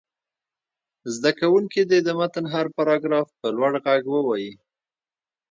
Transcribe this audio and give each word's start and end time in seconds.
زده 1.15 1.31
کوونکي 1.39 1.81
دې 1.89 1.99
د 2.03 2.09
متن 2.19 2.45
هر 2.53 2.65
پراګراف 2.77 3.27
په 3.39 3.47
لوړ 3.57 3.71
غږ 3.85 4.03
ووايي. 4.13 4.53